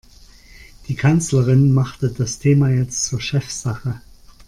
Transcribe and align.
Die 0.87 0.95
Kanzlerin 0.95 1.75
machte 1.75 2.09
das 2.09 2.39
Thema 2.39 2.69
jetzt 2.71 3.05
zur 3.05 3.21
Chefsache. 3.21 4.01